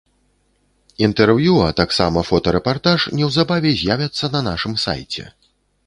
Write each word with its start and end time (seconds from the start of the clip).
Інтэрв'ю, 1.07 1.53
а 1.67 1.67
таксама 1.81 2.25
фотарэпартаж 2.29 3.07
неўзабаве 3.21 3.77
з'явяцца 3.83 4.25
на 4.39 4.47
нашым 4.53 4.73
сайце. 4.87 5.23